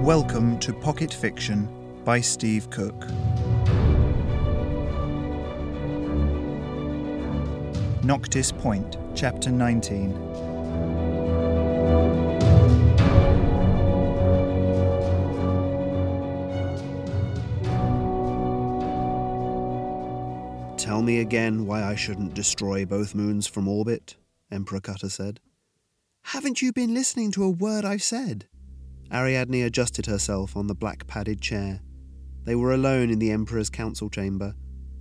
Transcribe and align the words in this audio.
Welcome 0.00 0.58
to 0.60 0.72
Pocket 0.72 1.12
Fiction 1.12 1.68
by 2.06 2.22
Steve 2.22 2.70
Cook. 2.70 3.06
Noctis 8.02 8.50
Point, 8.50 8.96
Chapter 9.14 9.50
19. 9.50 10.12
Tell 20.78 21.02
me 21.02 21.20
again 21.20 21.66
why 21.66 21.84
I 21.84 21.94
shouldn't 21.94 22.32
destroy 22.32 22.86
both 22.86 23.14
moons 23.14 23.46
from 23.46 23.68
orbit, 23.68 24.16
Emperor 24.50 24.80
Cutter 24.80 25.10
said. 25.10 25.40
Haven't 26.22 26.62
you 26.62 26.72
been 26.72 26.94
listening 26.94 27.30
to 27.32 27.44
a 27.44 27.50
word 27.50 27.84
I've 27.84 28.02
said? 28.02 28.46
Ariadne 29.12 29.62
adjusted 29.64 30.06
herself 30.06 30.56
on 30.56 30.66
the 30.66 30.74
black 30.74 31.06
padded 31.06 31.40
chair. 31.40 31.80
They 32.44 32.54
were 32.54 32.72
alone 32.72 33.10
in 33.10 33.18
the 33.18 33.30
Emperor's 33.30 33.70
council 33.70 34.08
chamber, 34.08 34.54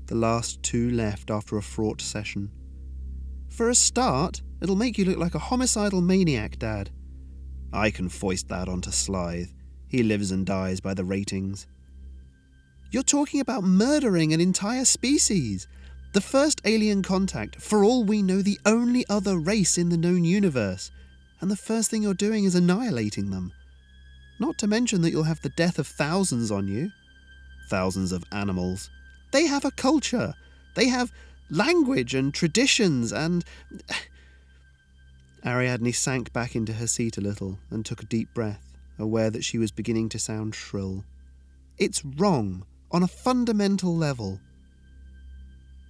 the 0.07 0.15
last 0.15 0.61
two 0.63 0.89
left 0.89 1.29
after 1.29 1.57
a 1.57 1.61
fraught 1.61 2.01
session. 2.01 2.51
For 3.49 3.70
a 3.70 3.75
start, 3.75 4.41
it'll 4.61 4.75
make 4.75 4.98
you 4.98 5.05
look 5.05 5.17
like 5.17 5.35
a 5.35 5.39
homicidal 5.39 6.01
maniac, 6.01 6.57
Dad. 6.57 6.89
I 7.71 7.91
can 7.91 8.09
foist 8.09 8.48
that 8.49 8.67
onto 8.67 8.89
Slythe. 8.89 9.49
He 9.87 10.03
lives 10.03 10.31
and 10.31 10.45
dies 10.45 10.79
by 10.79 10.93
the 10.93 11.05
ratings. 11.05 11.67
You're 12.91 13.03
talking 13.03 13.39
about 13.39 13.63
murdering 13.63 14.34
an 14.34 14.41
entire 14.41 14.85
species. 14.85 15.67
The 16.13 16.21
first 16.21 16.62
alien 16.65 17.03
contact, 17.03 17.62
for 17.62 17.84
all 17.84 18.03
we 18.03 18.23
know, 18.23 18.41
the 18.41 18.59
only 18.65 19.05
other 19.09 19.37
race 19.37 19.77
in 19.77 19.89
the 19.89 19.98
known 19.98 20.26
universe. 20.26 20.89
And 21.41 21.51
the 21.51 21.55
first 21.55 21.91
thing 21.91 22.01
you're 22.01 22.15
doing 22.15 22.45
is 22.45 22.55
annihilating 22.55 23.29
them. 23.29 23.53
Not 24.39 24.57
to 24.59 24.67
mention 24.67 25.02
that 25.02 25.11
you'll 25.11 25.23
have 25.23 25.41
the 25.41 25.49
death 25.49 25.77
of 25.77 25.88
thousands 25.88 26.49
on 26.49 26.67
you. 26.67 26.91
Thousands 27.70 28.13
of 28.13 28.23
animals. 28.32 28.90
They 29.32 29.45
have 29.45 29.65
a 29.65 29.71
culture. 29.71 30.34
They 30.76 30.87
have 30.87 31.12
language 31.49 32.15
and 32.15 32.34
traditions 32.34 33.12
and. 33.12 33.43
Ariadne 35.45 35.93
sank 35.93 36.34
back 36.34 36.55
into 36.55 36.73
her 36.73 36.87
seat 36.87 37.17
a 37.17 37.21
little 37.21 37.60
and 37.70 37.85
took 37.85 38.01
a 38.01 38.05
deep 38.05 38.34
breath, 38.34 38.73
aware 38.98 39.29
that 39.29 39.43
she 39.43 39.57
was 39.57 39.71
beginning 39.71 40.10
to 40.10 40.20
sound 40.20 40.55
shrill. 40.55 41.04
It's 41.77 42.04
wrong, 42.04 42.65
on 42.91 43.04
a 43.04 43.07
fundamental 43.07 43.95
level. 43.95 44.40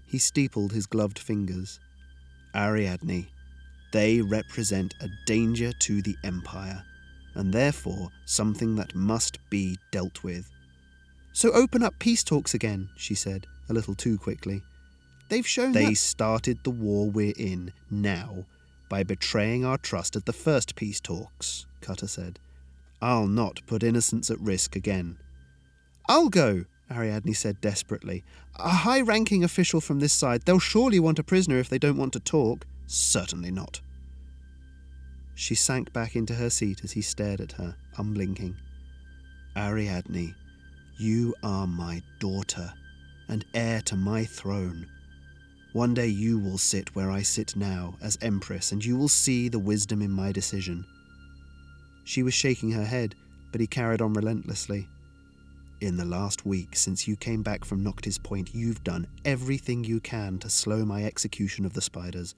He 0.05 0.20
steepled 0.20 0.72
his 0.72 0.86
gloved 0.86 1.17
fingers. 1.17 1.80
Ariadne, 2.55 3.27
they 3.92 4.22
represent 4.22 4.94
a 5.02 5.08
danger 5.25 5.72
to 5.72 6.02
the 6.02 6.16
Empire 6.23 6.83
and 7.40 7.54
therefore 7.54 8.09
something 8.26 8.76
that 8.76 8.94
must 8.94 9.38
be 9.50 9.78
dealt 9.92 10.23
with. 10.23 10.50
So 11.32 11.52
open 11.54 11.82
up 11.84 11.98
peace 12.00 12.23
talks 12.23 12.54
again, 12.54 12.90
she 12.98 13.16
said, 13.16 13.48
a 13.70 13.73
little 13.73 13.95
too 13.95 14.18
quickly. 14.18 14.62
They've 15.30 15.48
shown 15.48 15.72
They 15.72 15.86
that- 15.86 15.95
started 15.98 16.60
the 16.64 16.70
war 16.70 17.10
we're 17.10 17.34
in 17.38 17.72
now 17.90 18.45
by 18.90 19.04
betraying 19.04 19.64
our 19.64 19.78
trust 19.78 20.16
at 20.16 20.26
the 20.26 20.34
first 20.34 20.76
peace 20.76 21.00
talks, 21.00 21.66
Cutter 21.82 22.08
said. 22.08 22.40
I'll 23.02 23.28
not 23.28 23.62
put 23.67 23.84
innocents 23.84 24.30
at 24.30 24.40
risk 24.42 24.76
again. 24.76 25.17
I'll 26.10 26.30
go, 26.30 26.66
Ariadne 26.92 27.34
said 27.36 27.62
desperately. 27.62 28.23
A 28.56 28.70
high 28.70 29.00
ranking 29.02 29.44
official 29.45 29.80
from 29.80 30.00
this 30.00 30.12
side. 30.12 30.42
They'll 30.45 30.60
surely 30.60 31.00
want 31.00 31.20
a 31.20 31.23
prisoner 31.23 31.58
if 31.60 31.70
they 31.70 31.78
don't 31.80 31.98
want 31.98 32.12
to 32.14 32.20
talk. 32.20 32.66
Certainly 32.88 33.52
not. 33.52 33.80
She 35.40 35.56
sank 35.56 35.94
back 35.94 36.18
into 36.18 36.34
her 36.36 36.50
seat 36.50 36.84
as 36.84 36.92
he 36.92 37.02
stared 37.02 37.40
at 37.40 37.54
her, 37.54 37.73
unblinking. 37.95 38.58
Ariadne, 39.56 40.36
you 40.98 41.34
are 41.42 41.66
my 41.66 42.04
daughter, 42.20 42.73
and 43.30 43.45
heir 43.54 43.80
to 43.84 43.95
my 43.95 44.26
throne. 44.26 44.86
One 45.72 45.94
day 45.94 46.08
you 46.08 46.39
will 46.39 46.58
sit 46.58 46.94
where 46.94 47.10
I 47.10 47.22
sit 47.22 47.55
now, 47.55 47.95
as 48.02 48.17
Empress, 48.22 48.73
and 48.73 48.83
you 48.83 48.98
will 48.98 49.08
see 49.08 49.48
the 49.48 49.60
wisdom 49.60 50.02
in 50.02 50.11
my 50.11 50.33
decision. 50.33 50.86
She 52.04 52.22
was 52.22 52.33
shaking 52.33 52.72
her 52.72 52.83
head, 52.83 53.16
but 53.54 53.61
he 53.61 53.67
carried 53.67 54.02
on 54.02 54.11
relentlessly. 54.11 54.89
In 55.80 55.95
the 55.95 56.04
last 56.04 56.45
week 56.45 56.76
since 56.76 57.08
you 57.08 57.16
came 57.16 57.44
back 57.44 57.64
from 57.64 57.82
Noctis 57.82 58.17
Point, 58.17 58.54
you've 58.54 58.83
done 58.83 59.08
everything 59.23 59.86
you 59.86 60.02
can 60.02 60.38
to 60.39 60.49
slow 60.49 60.83
my 60.83 61.05
execution 61.05 61.66
of 61.66 61.72
the 61.72 61.82
spiders. 61.82 62.36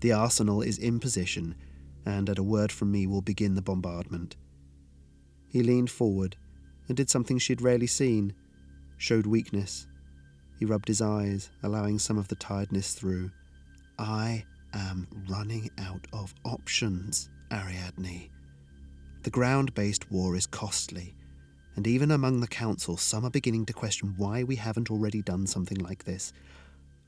The 0.00 0.12
arsenal 0.12 0.62
is 0.62 0.78
in 0.78 1.00
position, 1.00 1.54
and 2.04 2.28
at 2.28 2.38
a 2.38 2.42
word 2.42 2.70
from 2.70 2.92
me 2.92 3.06
will 3.06 3.22
begin 3.22 3.54
the 3.54 3.62
bombardment. 3.62 4.36
He 5.48 5.62
leaned 5.62 5.90
forward 5.90 6.36
and 6.88 6.96
did 6.96 7.08
something 7.10 7.38
she'd 7.38 7.62
rarely 7.62 7.86
seen 7.86 8.34
showed 8.96 9.26
weakness. 9.26 9.86
He 10.58 10.64
rubbed 10.64 10.88
his 10.88 11.02
eyes, 11.02 11.50
allowing 11.62 11.98
some 11.98 12.18
of 12.18 12.28
the 12.28 12.36
tiredness 12.36 12.94
through. 12.94 13.30
I 13.98 14.44
am 14.72 15.06
running 15.28 15.70
out 15.78 16.06
of 16.12 16.34
options, 16.44 17.28
Ariadne. 17.52 18.30
The 19.22 19.30
ground 19.30 19.74
based 19.74 20.10
war 20.10 20.36
is 20.36 20.46
costly, 20.46 21.14
and 21.76 21.86
even 21.86 22.10
among 22.10 22.40
the 22.40 22.46
council, 22.46 22.96
some 22.96 23.24
are 23.24 23.30
beginning 23.30 23.66
to 23.66 23.72
question 23.72 24.14
why 24.16 24.44
we 24.44 24.56
haven't 24.56 24.90
already 24.90 25.22
done 25.22 25.46
something 25.46 25.78
like 25.78 26.04
this. 26.04 26.32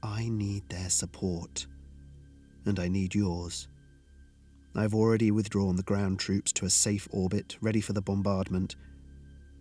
I 0.02 0.28
need 0.28 0.68
their 0.68 0.90
support, 0.90 1.66
and 2.64 2.78
I 2.78 2.88
need 2.88 3.14
yours. 3.14 3.68
I've 4.76 4.94
already 4.94 5.30
withdrawn 5.30 5.76
the 5.76 5.82
ground 5.82 6.18
troops 6.18 6.52
to 6.52 6.66
a 6.66 6.70
safe 6.70 7.08
orbit, 7.10 7.56
ready 7.62 7.80
for 7.80 7.94
the 7.94 8.02
bombardment. 8.02 8.76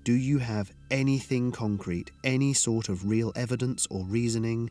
Do 0.03 0.11
you 0.11 0.39
have 0.39 0.73
anything 0.91 1.53
concrete, 1.53 2.11
any 2.25 2.53
sort 2.53 2.89
of 2.89 3.07
real 3.07 3.31
evidence 3.33 3.87
or 3.89 4.03
reasoning 4.03 4.69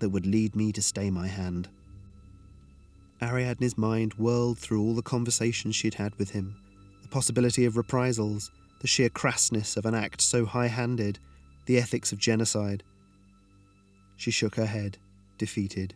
that 0.00 0.10
would 0.10 0.26
lead 0.26 0.54
me 0.54 0.70
to 0.72 0.82
stay 0.82 1.10
my 1.10 1.26
hand? 1.26 1.70
Ariadne's 3.22 3.78
mind 3.78 4.12
whirled 4.14 4.58
through 4.58 4.82
all 4.82 4.94
the 4.94 5.00
conversations 5.00 5.74
she'd 5.74 5.94
had 5.94 6.14
with 6.16 6.30
him, 6.30 6.54
the 7.00 7.08
possibility 7.08 7.64
of 7.64 7.78
reprisals, 7.78 8.50
the 8.80 8.86
sheer 8.86 9.08
crassness 9.08 9.78
of 9.78 9.86
an 9.86 9.94
act 9.94 10.20
so 10.20 10.44
high 10.44 10.66
handed, 10.66 11.18
the 11.64 11.78
ethics 11.78 12.12
of 12.12 12.18
genocide. 12.18 12.82
She 14.16 14.30
shook 14.30 14.56
her 14.56 14.66
head, 14.66 14.98
defeated. 15.38 15.94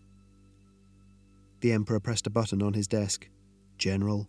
The 1.60 1.72
Emperor 1.72 2.00
pressed 2.00 2.26
a 2.26 2.30
button 2.30 2.62
on 2.62 2.72
his 2.72 2.86
desk. 2.86 3.28
General, 3.80 4.28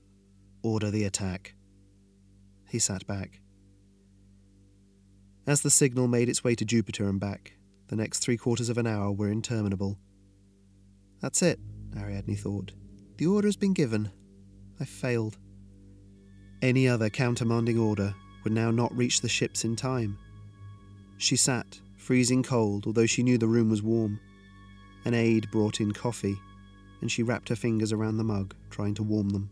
order 0.64 0.90
the 0.90 1.04
attack. 1.04 1.56
He 2.70 2.80
sat 2.80 3.06
back. 3.06 3.42
As 5.46 5.62
the 5.62 5.70
signal 5.70 6.08
made 6.08 6.30
its 6.30 6.42
way 6.42 6.56
to 6.56 6.64
Jupiter 6.64 7.10
and 7.10 7.20
back, 7.20 7.58
the 7.90 7.98
next 7.98 8.20
three 8.20 8.38
quarters 8.38 8.70
of 8.70 8.78
an 8.78 8.88
hour 8.88 9.12
were 9.12 9.28
interminable. 9.28 10.00
That's 11.20 11.42
it, 11.42 11.60
Ariadne 11.98 12.38
thought. 12.38 12.72
The 13.18 13.28
order 13.28 13.50
has 13.50 13.58
been 13.58 13.74
given. 13.74 14.10
I 14.80 14.86
failed. 14.86 15.38
Any 16.62 16.88
other 16.88 17.10
countermanding 17.10 17.78
order 17.78 18.16
would 18.46 18.54
now 18.54 18.72
not 18.72 18.96
reach 18.96 19.20
the 19.20 19.28
ships 19.28 19.66
in 19.66 19.76
time. 19.76 20.18
She 21.18 21.36
sat, 21.36 21.78
freezing 21.98 22.42
cold, 22.42 22.88
although 22.88 23.06
she 23.06 23.22
knew 23.22 23.38
the 23.38 23.48
room 23.48 23.70
was 23.70 23.84
warm. 23.84 24.22
An 25.04 25.14
aide 25.14 25.52
brought 25.52 25.82
in 25.82 25.92
coffee, 25.92 26.38
and 27.02 27.12
she 27.12 27.24
wrapped 27.24 27.50
her 27.50 27.56
fingers 27.56 27.92
around 27.92 28.18
the 28.18 28.24
mug, 28.24 28.56
trying 28.70 28.94
to 28.96 29.04
warm 29.04 29.30
them. 29.30 29.50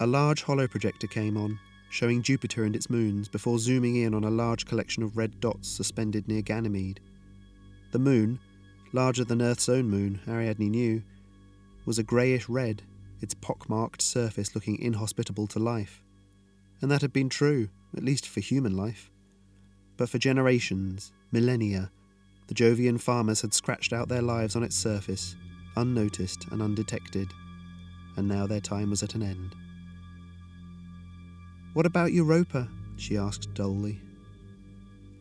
A 0.00 0.06
large 0.06 0.42
holo 0.42 0.66
projector 0.66 1.06
came 1.06 1.36
on, 1.36 1.58
showing 1.90 2.22
Jupiter 2.22 2.64
and 2.64 2.74
its 2.74 2.90
moons 2.90 3.28
before 3.28 3.58
zooming 3.58 3.96
in 3.96 4.14
on 4.14 4.24
a 4.24 4.30
large 4.30 4.66
collection 4.66 5.02
of 5.02 5.16
red 5.16 5.40
dots 5.40 5.68
suspended 5.68 6.28
near 6.28 6.42
Ganymede. 6.42 7.00
The 7.92 7.98
moon, 7.98 8.38
larger 8.92 9.24
than 9.24 9.40
Earth's 9.40 9.68
own 9.68 9.88
moon, 9.88 10.20
Ariadne 10.28 10.70
knew, 10.70 11.02
was 11.84 11.98
a 11.98 12.02
greyish 12.02 12.48
red, 12.48 12.82
its 13.20 13.34
pockmarked 13.34 14.02
surface 14.02 14.54
looking 14.54 14.78
inhospitable 14.78 15.46
to 15.48 15.58
life. 15.58 16.02
And 16.82 16.90
that 16.90 17.00
had 17.00 17.12
been 17.12 17.28
true, 17.28 17.68
at 17.96 18.04
least 18.04 18.28
for 18.28 18.40
human 18.40 18.76
life. 18.76 19.10
But 19.96 20.10
for 20.10 20.18
generations, 20.18 21.12
millennia, 21.32 21.90
the 22.48 22.54
Jovian 22.54 23.00
farmers 23.00 23.40
had 23.40 23.54
scratched 23.54 23.92
out 23.92 24.08
their 24.08 24.22
lives 24.22 24.54
on 24.54 24.62
its 24.62 24.76
surface, 24.76 25.36
unnoticed 25.76 26.46
and 26.50 26.62
undetected, 26.62 27.32
and 28.16 28.26
now 28.26 28.46
their 28.46 28.60
time 28.60 28.90
was 28.90 29.02
at 29.02 29.14
an 29.14 29.22
end. 29.22 29.54
What 31.74 31.86
about 31.86 32.12
Europa? 32.12 32.68
she 32.96 33.18
asked 33.18 33.52
dully. 33.52 34.00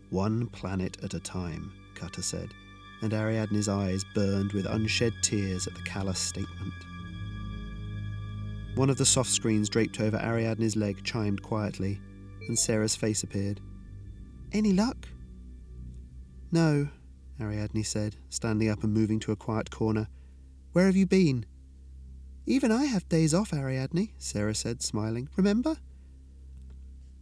One 0.10 0.48
planet 0.48 0.98
at 1.04 1.14
a 1.14 1.20
time, 1.20 1.74
Cutter 1.96 2.22
said, 2.22 2.54
and 3.02 3.14
Ariadne's 3.14 3.68
eyes 3.68 4.06
burned 4.14 4.54
with 4.54 4.66
unshed 4.66 5.14
tears 5.22 5.68
at 5.68 5.76
the 5.76 5.82
callous 5.82 6.20
statement. 6.20 6.74
One 8.76 8.90
of 8.90 8.98
the 8.98 9.06
soft 9.06 9.30
screens 9.30 9.70
draped 9.70 10.00
over 10.00 10.18
Ariadne's 10.18 10.76
leg 10.76 11.04
chimed 11.04 11.42
quietly, 11.42 12.00
and 12.48 12.58
Sarah's 12.58 12.96
face 12.96 13.24
appeared. 13.24 13.62
Any 14.52 14.74
luck? 14.74 15.08
No, 16.52 16.88
Ariadne 17.42 17.84
said, 17.84 18.16
standing 18.30 18.70
up 18.70 18.84
and 18.84 18.94
moving 18.94 19.20
to 19.22 19.32
a 19.32 19.36
quiet 19.36 19.70
corner. 19.72 20.08
Where 20.76 20.88
have 20.88 20.98
you 20.98 21.06
been? 21.06 21.46
Even 22.46 22.70
I 22.70 22.84
have 22.84 23.08
days 23.08 23.34
off, 23.34 23.54
Ariadne, 23.54 24.10
Sarah 24.18 24.54
said, 24.54 24.82
smiling. 24.82 25.30
Remember? 25.38 25.78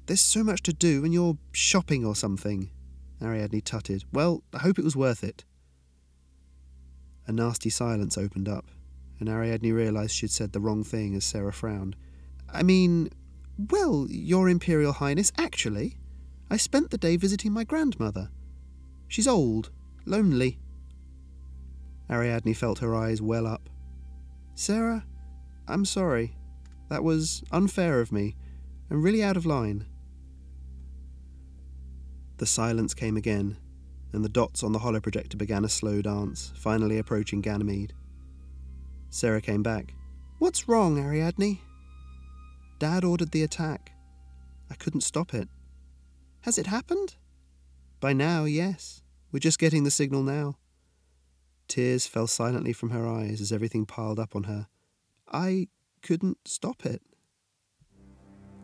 There's 0.07 0.21
so 0.21 0.43
much 0.43 0.63
to 0.63 0.73
do, 0.73 1.05
and 1.05 1.13
you're 1.13 1.37
shopping 1.51 2.03
or 2.03 2.15
something. 2.15 2.71
Ariadne 3.21 3.61
tutted. 3.61 4.05
Well, 4.11 4.41
I 4.55 4.57
hope 4.57 4.79
it 4.79 4.83
was 4.83 4.95
worth 4.95 5.23
it. 5.23 5.45
A 7.27 7.31
nasty 7.31 7.69
silence 7.69 8.17
opened 8.17 8.49
up, 8.49 8.71
and 9.19 9.29
Ariadne 9.29 9.71
realized 9.71 10.15
she'd 10.15 10.31
said 10.31 10.51
the 10.51 10.59
wrong 10.59 10.83
thing 10.83 11.13
as 11.13 11.23
Sarah 11.23 11.53
frowned. 11.53 11.95
I 12.51 12.63
mean, 12.63 13.09
well, 13.69 14.07
Your 14.09 14.49
Imperial 14.49 14.93
Highness, 14.93 15.31
actually, 15.37 15.99
I 16.49 16.57
spent 16.57 16.89
the 16.89 16.97
day 16.97 17.17
visiting 17.17 17.51
my 17.51 17.65
grandmother. 17.65 18.31
She's 19.07 19.27
old, 19.27 19.69
lonely. 20.07 20.57
Ariadne 22.13 22.53
felt 22.53 22.79
her 22.79 22.95
eyes 22.95 23.21
well 23.21 23.47
up. 23.47 23.69
Sarah, 24.53 25.03
I'm 25.67 25.83
sorry. 25.83 26.35
That 26.89 27.03
was 27.03 27.43
unfair 27.51 28.01
of 28.01 28.11
me, 28.11 28.35
and 28.89 29.03
really 29.03 29.23
out 29.23 29.35
of 29.35 29.47
line. 29.47 29.87
The 32.37 32.45
silence 32.45 32.93
came 32.93 33.17
again, 33.17 33.57
and 34.11 34.23
the 34.23 34.29
dots 34.29 34.61
on 34.61 34.73
the 34.73 34.79
holo 34.79 34.99
projector 34.99 35.37
began 35.37 35.65
a 35.65 35.69
slow 35.69 36.03
dance, 36.03 36.51
finally 36.55 36.99
approaching 36.99 37.41
Ganymede. 37.41 37.93
Sarah 39.09 39.41
came 39.41 39.63
back. 39.63 39.95
What's 40.37 40.67
wrong, 40.67 40.99
Ariadne? 40.99 41.59
Dad 42.77 43.03
ordered 43.03 43.31
the 43.31 43.43
attack. 43.43 43.91
I 44.69 44.75
couldn't 44.75 45.01
stop 45.01 45.33
it. 45.33 45.47
Has 46.41 46.59
it 46.59 46.67
happened? 46.67 47.15
By 47.99 48.13
now, 48.13 48.43
yes. 48.43 49.01
We're 49.31 49.39
just 49.39 49.57
getting 49.57 49.83
the 49.83 49.91
signal 49.91 50.21
now. 50.21 50.57
Tears 51.73 52.05
fell 52.05 52.27
silently 52.27 52.71
from 52.71 52.91
her 52.91 53.07
eyes 53.07 53.41
as 53.41 53.51
everything 53.51 53.87
piled 53.87 54.19
up 54.19 54.35
on 54.35 54.43
her. 54.43 54.67
I 55.31 55.69
couldn't 56.03 56.37
stop 56.45 56.85
it. 56.85 57.01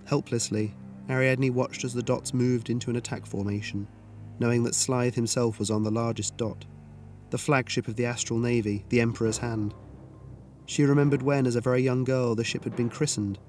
Helplessly, 0.05 0.75
Ariadne 1.09 1.49
watched 1.49 1.83
as 1.83 1.95
the 1.95 2.03
dots 2.03 2.35
moved 2.35 2.69
into 2.69 2.91
an 2.91 2.97
attack 2.97 3.25
formation, 3.25 3.87
knowing 4.37 4.61
that 4.61 4.75
Slythe 4.75 5.15
himself 5.15 5.57
was 5.57 5.71
on 5.71 5.81
the 5.81 5.89
largest 5.89 6.37
dot, 6.37 6.67
the 7.31 7.39
flagship 7.39 7.87
of 7.87 7.95
the 7.95 8.05
Astral 8.05 8.37
Navy, 8.37 8.85
the 8.89 9.01
Emperor's 9.01 9.39
Hand. 9.39 9.73
She 10.67 10.83
remembered 10.83 11.23
when, 11.23 11.47
as 11.47 11.55
a 11.55 11.61
very 11.61 11.81
young 11.81 12.03
girl, 12.03 12.35
the 12.35 12.43
ship 12.43 12.63
had 12.63 12.75
been 12.75 12.91
christened. 12.91 13.39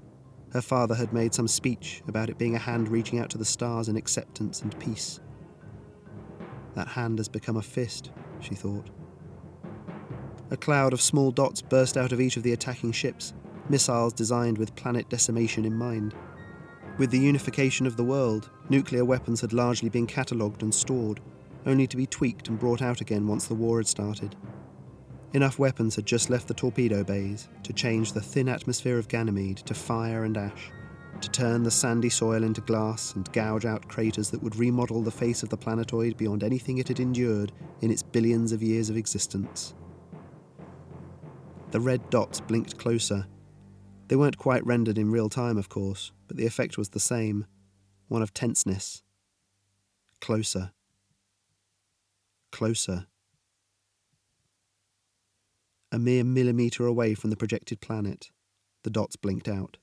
Her 0.53 0.61
father 0.61 0.95
had 0.95 1.13
made 1.13 1.35
some 1.35 1.47
speech 1.47 2.01
about 2.07 2.31
it 2.31 2.39
being 2.39 2.55
a 2.55 2.57
hand 2.57 2.89
reaching 2.89 3.19
out 3.19 3.29
to 3.29 3.37
the 3.37 3.45
stars 3.45 3.89
in 3.89 3.95
acceptance 3.95 4.63
and 4.63 4.79
peace. 4.79 5.19
That 6.73 6.87
hand 6.87 7.19
has 7.19 7.29
become 7.29 7.57
a 7.57 7.61
fist, 7.61 8.09
she 8.39 8.55
thought. 8.55 8.89
A 10.51 10.57
cloud 10.57 10.91
of 10.91 11.01
small 11.01 11.31
dots 11.31 11.61
burst 11.61 11.95
out 11.95 12.11
of 12.11 12.19
each 12.19 12.35
of 12.35 12.43
the 12.43 12.51
attacking 12.51 12.91
ships, 12.91 13.33
missiles 13.69 14.11
designed 14.11 14.57
with 14.57 14.75
planet 14.75 15.07
decimation 15.07 15.63
in 15.63 15.73
mind. 15.73 16.13
With 16.97 17.09
the 17.09 17.19
unification 17.19 17.87
of 17.87 17.95
the 17.95 18.03
world, 18.03 18.49
nuclear 18.67 19.05
weapons 19.05 19.39
had 19.39 19.53
largely 19.53 19.87
been 19.87 20.05
catalogued 20.05 20.61
and 20.61 20.75
stored, 20.75 21.21
only 21.65 21.87
to 21.87 21.95
be 21.95 22.05
tweaked 22.05 22.49
and 22.49 22.59
brought 22.59 22.81
out 22.81 22.99
again 22.99 23.27
once 23.27 23.47
the 23.47 23.55
war 23.55 23.77
had 23.77 23.87
started. 23.87 24.35
Enough 25.31 25.57
weapons 25.57 25.95
had 25.95 26.05
just 26.05 26.29
left 26.29 26.49
the 26.49 26.53
torpedo 26.53 27.01
bays 27.01 27.47
to 27.63 27.71
change 27.71 28.11
the 28.11 28.19
thin 28.19 28.49
atmosphere 28.49 28.99
of 28.99 29.07
Ganymede 29.07 29.59
to 29.59 29.73
fire 29.73 30.25
and 30.25 30.35
ash, 30.35 30.69
to 31.21 31.29
turn 31.29 31.63
the 31.63 31.71
sandy 31.71 32.09
soil 32.09 32.43
into 32.43 32.59
glass 32.59 33.15
and 33.15 33.31
gouge 33.31 33.63
out 33.63 33.87
craters 33.87 34.29
that 34.31 34.43
would 34.43 34.57
remodel 34.57 35.01
the 35.01 35.11
face 35.11 35.43
of 35.43 35.49
the 35.49 35.55
planetoid 35.55 36.17
beyond 36.17 36.43
anything 36.43 36.77
it 36.77 36.89
had 36.89 36.99
endured 36.99 37.53
in 37.79 37.89
its 37.89 38.03
billions 38.03 38.51
of 38.51 38.61
years 38.61 38.89
of 38.89 38.97
existence. 38.97 39.75
The 41.71 41.79
red 41.79 42.09
dots 42.09 42.39
blinked 42.41 42.77
closer 42.77 43.27
they 44.11 44.17
weren't 44.17 44.37
quite 44.37 44.65
rendered 44.65 44.97
in 44.97 45.09
real 45.09 45.29
time, 45.29 45.57
of 45.57 45.69
course, 45.69 46.11
but 46.27 46.35
the 46.35 46.45
effect 46.45 46.77
was 46.77 46.89
the 46.89 46.99
same 46.99 47.45
one 48.09 48.21
of 48.21 48.33
tenseness. 48.33 49.03
Closer. 50.19 50.73
Closer. 52.51 53.07
A 55.93 55.97
mere 55.97 56.25
millimetre 56.25 56.85
away 56.85 57.13
from 57.13 57.29
the 57.29 57.37
projected 57.37 57.79
planet, 57.79 58.31
the 58.83 58.89
dots 58.89 59.15
blinked 59.15 59.47
out. 59.47 59.77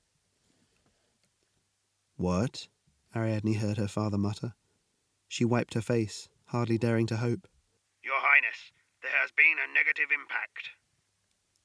What? 2.17 2.67
Ariadne 3.15 3.55
heard 3.55 3.77
her 3.77 3.87
father 3.87 4.19
mutter. 4.19 4.53
She 5.27 5.43
wiped 5.43 5.73
her 5.73 5.81
face, 5.81 6.29
hardly 6.45 6.77
daring 6.77 7.07
to 7.07 7.17
hope. 7.17 7.47
Your 8.03 8.19
Highness, 8.19 8.73
there 9.01 9.19
has 9.19 9.31
been 9.31 9.55
a 9.57 9.73
negative 9.73 10.11
impact. 10.13 10.69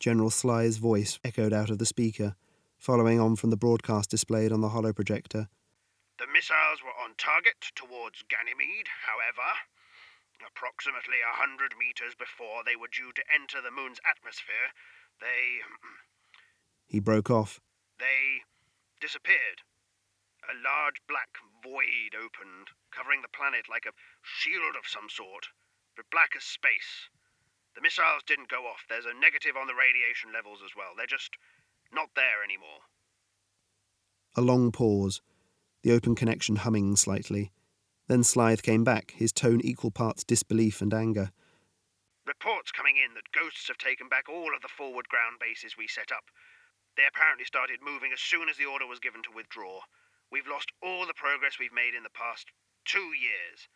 General 0.04 0.28
Slythe's 0.28 0.76
voice 0.76 1.18
echoed 1.24 1.56
out 1.56 1.72
of 1.72 1.80
the 1.80 1.88
speaker, 1.88 2.36
following 2.76 3.16
on 3.18 3.40
from 3.40 3.48
the 3.48 3.56
broadcast 3.56 4.12
displayed 4.12 4.52
on 4.52 4.60
the 4.60 4.68
holo 4.68 4.92
projector. 4.92 5.48
The 6.20 6.28
missiles 6.28 6.84
were 6.84 6.92
on 6.92 7.16
target 7.16 7.72
towards 7.72 8.20
Ganymede, 8.28 8.92
however. 9.08 9.48
Approximately 10.44 11.24
a 11.24 11.40
hundred 11.40 11.72
meters 11.80 12.12
before 12.12 12.60
they 12.60 12.76
were 12.76 12.92
due 12.92 13.16
to 13.16 13.24
enter 13.32 13.64
the 13.64 13.72
moon's 13.72 13.96
atmosphere, 14.04 14.76
they. 15.24 15.64
He 16.84 17.00
broke 17.00 17.30
off. 17.32 17.64
They 17.96 18.44
disappeared. 19.00 19.64
A 20.44 20.52
large 20.52 21.00
black 21.08 21.32
void 21.64 22.12
opened, 22.12 22.76
covering 22.92 23.24
the 23.24 23.32
planet 23.32 23.72
like 23.72 23.88
a 23.88 23.96
shield 24.20 24.76
of 24.76 24.84
some 24.84 25.08
sort, 25.08 25.48
but 25.96 26.12
black 26.12 26.36
as 26.36 26.44
space. 26.44 27.08
The 27.74 27.82
missiles 27.82 28.22
didn't 28.26 28.48
go 28.48 28.66
off. 28.66 28.86
There's 28.88 29.04
a 29.04 29.18
negative 29.18 29.56
on 29.56 29.66
the 29.66 29.74
radiation 29.74 30.32
levels 30.32 30.60
as 30.64 30.76
well. 30.76 30.94
They're 30.96 31.06
just 31.06 31.30
not 31.92 32.10
there 32.14 32.42
anymore. 32.42 32.86
A 34.36 34.42
long 34.42 34.72
pause, 34.72 35.22
the 35.82 35.92
open 35.92 36.14
connection 36.14 36.56
humming 36.56 36.96
slightly. 36.96 37.52
Then 38.06 38.22
Slythe 38.22 38.62
came 38.62 38.84
back, 38.84 39.12
his 39.16 39.32
tone 39.32 39.60
equal 39.62 39.90
parts 39.90 40.24
disbelief 40.24 40.82
and 40.82 40.92
anger. 40.92 41.30
Reports 42.26 42.72
coming 42.72 42.96
in 42.96 43.14
that 43.14 43.32
ghosts 43.32 43.68
have 43.68 43.78
taken 43.78 44.08
back 44.08 44.28
all 44.28 44.54
of 44.54 44.62
the 44.62 44.68
forward 44.68 45.08
ground 45.08 45.38
bases 45.40 45.76
we 45.76 45.86
set 45.88 46.12
up. 46.12 46.30
They 46.96 47.06
apparently 47.06 47.44
started 47.44 47.82
moving 47.82 48.12
as 48.12 48.20
soon 48.20 48.48
as 48.48 48.56
the 48.56 48.66
order 48.66 48.86
was 48.86 49.00
given 49.00 49.22
to 49.24 49.34
withdraw. 49.34 49.80
We've 50.30 50.46
lost 50.46 50.72
all 50.82 51.06
the 51.06 51.14
progress 51.14 51.58
we've 51.58 51.72
made 51.72 51.94
in 51.94 52.02
the 52.02 52.10
past 52.10 52.50
two 52.84 53.12
years. 53.12 53.68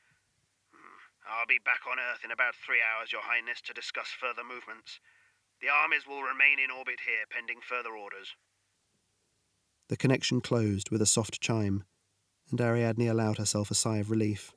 I'll 1.29 1.47
be 1.47 1.61
back 1.65 1.81
on 1.91 1.99
Earth 1.99 2.25
in 2.25 2.31
about 2.31 2.55
three 2.57 2.81
hours, 2.81 3.13
Your 3.13 3.21
Highness, 3.23 3.61
to 3.67 3.75
discuss 3.75 4.09
further 4.09 4.43
movements. 4.43 4.99
The 5.61 5.69
armies 5.69 6.07
will 6.07 6.23
remain 6.23 6.59
in 6.59 6.71
orbit 6.71 7.01
here 7.05 7.29
pending 7.31 7.61
further 7.61 7.97
orders. 7.97 8.35
The 9.89 9.97
connection 9.97 10.41
closed 10.41 10.91
with 10.91 11.03
a 11.03 11.07
soft 11.07 11.41
chime, 11.41 11.85
and 12.51 12.61
Ariadne 12.61 13.09
allowed 13.09 13.39
herself 13.39 13.70
a 13.70 13.75
sigh 13.75 13.99
of 13.99 14.11
relief. 14.11 14.53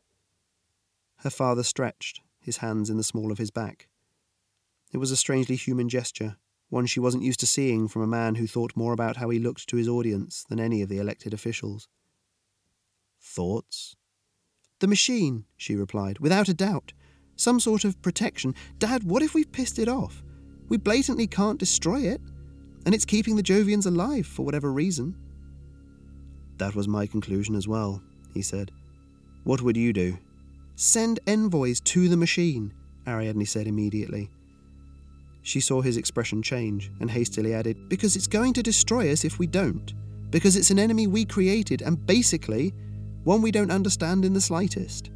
Her 1.17 1.29
father 1.29 1.63
stretched, 1.63 2.21
his 2.39 2.57
hands 2.57 2.89
in 2.89 2.97
the 2.97 3.03
small 3.03 3.31
of 3.31 3.37
his 3.37 3.51
back. 3.51 3.87
It 4.91 4.97
was 4.97 5.11
a 5.11 5.17
strangely 5.17 5.55
human 5.55 5.89
gesture, 5.89 6.37
one 6.69 6.85
she 6.85 6.99
wasn't 6.99 7.23
used 7.23 7.41
to 7.41 7.47
seeing 7.47 7.87
from 7.89 8.01
a 8.01 8.07
man 8.07 8.35
who 8.35 8.47
thought 8.47 8.77
more 8.77 8.93
about 8.93 9.17
how 9.17 9.29
he 9.29 9.39
looked 9.39 9.67
to 9.67 9.77
his 9.77 9.89
audience 9.89 10.45
than 10.47 10.59
any 10.59 10.81
of 10.81 10.89
the 10.89 10.99
elected 10.99 11.33
officials. 11.33 11.89
Thoughts? 13.19 13.95
The 14.81 14.87
machine, 14.87 15.45
she 15.57 15.75
replied, 15.75 16.17
without 16.17 16.49
a 16.49 16.55
doubt. 16.55 16.91
Some 17.35 17.59
sort 17.59 17.85
of 17.85 18.01
protection. 18.01 18.55
Dad, 18.79 19.03
what 19.03 19.21
if 19.21 19.35
we've 19.35 19.51
pissed 19.51 19.77
it 19.77 19.87
off? 19.87 20.23
We 20.69 20.77
blatantly 20.77 21.27
can't 21.27 21.59
destroy 21.59 22.01
it, 22.01 22.19
and 22.87 22.95
it's 22.95 23.05
keeping 23.05 23.35
the 23.35 23.43
Jovians 23.43 23.85
alive 23.85 24.25
for 24.25 24.43
whatever 24.43 24.73
reason. 24.73 25.15
That 26.57 26.73
was 26.73 26.87
my 26.87 27.05
conclusion 27.05 27.53
as 27.53 27.67
well, 27.67 28.01
he 28.33 28.41
said. 28.41 28.71
What 29.43 29.61
would 29.61 29.77
you 29.77 29.93
do? 29.93 30.17
Send 30.77 31.19
envoys 31.27 31.79
to 31.81 32.09
the 32.09 32.17
machine, 32.17 32.73
Ariadne 33.07 33.45
said 33.45 33.67
immediately. 33.67 34.31
She 35.43 35.59
saw 35.59 35.81
his 35.81 35.97
expression 35.97 36.41
change 36.41 36.91
and 36.99 37.11
hastily 37.11 37.53
added, 37.53 37.87
Because 37.87 38.15
it's 38.15 38.27
going 38.27 38.53
to 38.53 38.63
destroy 38.63 39.11
us 39.11 39.25
if 39.25 39.37
we 39.37 39.45
don't. 39.45 39.93
Because 40.31 40.55
it's 40.55 40.71
an 40.71 40.79
enemy 40.79 41.05
we 41.05 41.23
created 41.23 41.83
and 41.83 42.03
basically 42.03 42.73
one 43.23 43.41
we 43.41 43.51
don't 43.51 43.71
understand 43.71 44.25
in 44.25 44.33
the 44.33 44.41
slightest. 44.41 45.11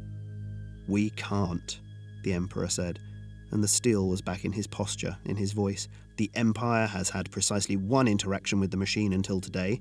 We 0.88 1.10
can't, 1.10 1.80
the 2.22 2.32
Emperor 2.32 2.68
said, 2.68 3.00
and 3.50 3.62
the 3.62 3.68
steel 3.68 4.08
was 4.08 4.22
back 4.22 4.44
in 4.44 4.52
his 4.52 4.66
posture, 4.66 5.16
in 5.24 5.36
his 5.36 5.52
voice. 5.52 5.88
The 6.16 6.30
Empire 6.34 6.86
has 6.86 7.10
had 7.10 7.30
precisely 7.30 7.76
one 7.76 8.08
interaction 8.08 8.60
with 8.60 8.70
the 8.70 8.76
machine 8.76 9.12
until 9.12 9.40
today, 9.40 9.80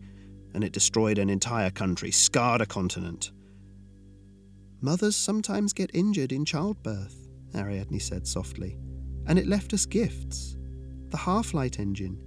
and 0.54 0.64
it 0.64 0.72
destroyed 0.72 1.18
an 1.18 1.30
entire 1.30 1.70
country, 1.70 2.12
scarred 2.12 2.62
a 2.62 2.66
continent. 2.66 3.32
Mothers 4.82 5.16
sometimes 5.16 5.74
get 5.74 5.92
injured 5.94 6.32
in 6.32 6.46
childbirth, 6.46 7.28
Ariadne 7.56 8.00
said 8.00 8.28
softly, 8.28 8.78
and 9.28 9.40
it 9.40 9.48
left 9.48 9.74
us 9.74 9.86
gifts. 9.86 10.58
The 11.10 11.18
half 11.18 11.54
light 11.54 11.80
engine. 11.80 12.22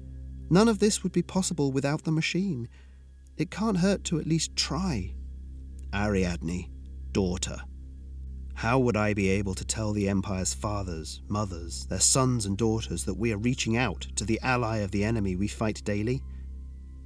None 0.51 0.69
of 0.69 0.79
this 0.79 1.03
would 1.03 1.13
be 1.13 1.23
possible 1.23 1.73
without 1.73 2.05
the 2.05 2.13
machine. 2.13 2.69
It 3.37 3.51
can't 3.51 3.79
hurt 3.79 4.05
to 4.05 4.19
at 4.19 4.27
least 4.27 4.57
try. 4.57 5.15
Ariadne, 5.95 6.71
daughter, 7.13 7.59
how 8.55 8.79
would 8.81 8.97
I 8.97 9.15
be 9.15 9.29
able 9.29 9.55
to 9.55 9.65
tell 9.65 9.93
the 9.93 10.09
Empire's 10.09 10.53
fathers, 10.53 11.23
mothers, 11.29 11.87
their 11.87 12.01
sons 12.01 12.45
and 12.45 12.59
daughters 12.59 13.05
that 13.05 13.15
we 13.15 13.33
are 13.33 13.39
reaching 13.39 13.77
out 13.77 14.01
to 14.17 14.25
the 14.25 14.41
ally 14.43 14.79
of 14.79 14.91
the 14.91 15.05
enemy 15.05 15.37
we 15.37 15.47
fight 15.47 15.81
daily? 15.85 16.23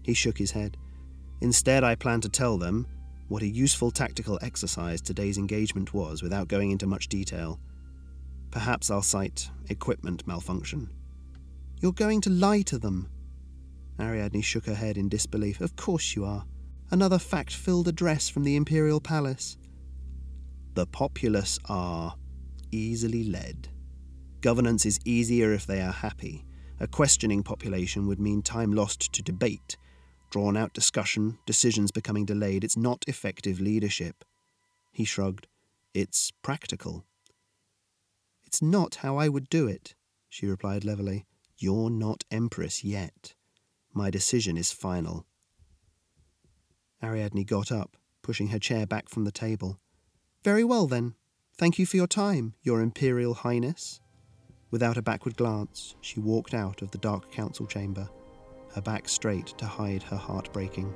He 0.03 0.15
shook 0.15 0.39
his 0.39 0.51
head. 0.51 0.79
Instead, 1.43 1.85
I 1.85 1.95
plan 1.95 2.23
to 2.23 2.29
tell 2.29 2.57
them 2.57 2.87
what 3.29 3.43
a 3.43 3.47
useful 3.47 3.91
tactical 3.91 4.39
exercise 4.41 5.01
today's 5.01 5.39
engagement 5.39 5.93
was 5.93 6.23
without 6.23 6.49
going 6.49 6.71
into 6.71 6.87
much 6.87 7.09
detail. 7.09 7.61
Perhaps 8.51 8.91
I'll 8.91 9.03
cite 9.03 9.51
equipment 9.69 10.27
malfunction. 10.27 10.89
You're 11.81 11.93
going 11.93 12.21
to 12.23 12.31
lie 12.31 12.63
to 12.63 12.79
them. 12.79 13.09
Ariadne 14.01 14.41
shook 14.41 14.67
her 14.67 14.75
head 14.75 14.97
in 14.97 15.09
disbelief. 15.09 15.61
Of 15.61 15.77
course 15.77 16.17
you 16.17 16.25
are. 16.25 16.47
Another 16.93 17.19
fact 17.19 17.55
filled 17.55 17.89
address 17.89 18.29
from 18.29 18.45
the 18.45 18.55
Imperial 18.55 19.01
Palace. 19.01 19.57
The 20.75 20.87
populace 20.87 21.59
are 21.71 22.15
easily 22.71 23.25
led. 23.25 23.69
Governance 24.43 24.85
is 24.85 25.01
easier 25.07 25.55
if 25.55 25.67
they 25.67 25.81
are 25.81 25.91
happy. 25.91 26.45
A 26.81 26.87
questioning 26.87 27.43
population 27.43 28.07
would 28.07 28.21
mean 28.21 28.43
time 28.43 28.75
lost 28.75 29.11
to 29.15 29.23
debate, 29.23 29.79
drawn 30.31 30.55
out 30.55 30.75
discussion, 30.75 31.39
decisions 31.47 31.91
becoming 31.91 32.27
delayed. 32.27 32.63
It's 32.63 32.77
not 32.77 33.07
effective 33.07 33.59
leadership. 33.59 34.23
He 34.93 35.07
shrugged. 35.07 35.47
It's 35.95 36.31
practical. 36.43 37.07
It's 38.45 38.61
not 38.61 38.97
how 38.97 39.17
I 39.17 39.31
would 39.31 39.49
do 39.49 39.67
it, 39.67 39.95
she 40.29 40.47
replied 40.47 40.85
levelly. 40.85 41.25
You're 41.57 41.89
not 41.89 42.25
Empress 42.31 42.85
yet. 42.85 43.33
My 43.95 44.11
decision 44.11 44.59
is 44.59 44.73
final. 44.73 45.25
Ariadne 47.03 47.45
got 47.45 47.73
up, 47.73 47.97
pushing 48.23 48.49
her 48.49 48.59
chair 48.59 48.87
back 48.87 49.09
from 49.09 49.25
the 49.25 49.33
table. 49.33 49.79
Very 50.45 50.65
well, 50.65 50.87
then. 50.87 51.15
Thank 51.57 51.79
you 51.79 51.87
for 51.87 51.97
your 51.97 52.07
time, 52.07 52.55
Your 52.63 52.81
Imperial 52.81 53.35
Highness. 53.35 54.01
Without 54.71 54.97
a 54.97 55.03
backward 55.03 55.37
glance, 55.37 55.95
she 56.01 56.19
walked 56.19 56.55
out 56.55 56.81
of 56.81 56.91
the 56.91 56.99
dark 56.99 57.31
council 57.31 57.67
chamber, 57.67 58.09
her 58.75 58.81
back 58.81 59.09
straight 59.09 59.49
to 59.59 59.67
hide 59.67 60.03
her 60.05 60.17
heart 60.17 60.53
breaking. 60.53 60.95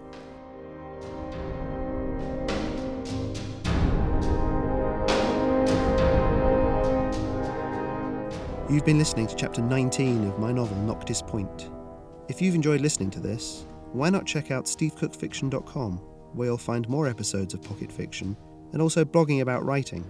You've 8.69 8.85
been 8.85 8.99
listening 8.99 9.29
to 9.29 9.37
chapter 9.37 9.63
19 9.63 10.27
of 10.27 10.39
my 10.41 10.51
novel 10.51 10.77
Noctis 10.79 11.23
Point. 11.23 11.71
If 12.29 12.43
you've 12.43 12.57
enjoyed 12.57 12.81
listening 12.81 13.11
to 13.11 13.21
this, 13.21 13.65
why 13.93 14.11
not 14.11 14.26
check 14.26 14.50
out 14.50 14.64
stevecookfiction.com, 14.66 15.97
where 16.35 16.49
you'll 16.49 16.59
find 16.59 16.88
more 16.88 17.09
episodes 17.09 17.55
of 17.55 17.62
Pocket 17.62 17.90
Fiction 17.90 18.37
and 18.73 18.83
also 18.83 19.05
blogging 19.05 19.40
about 19.40 19.64
writing. 19.64 20.05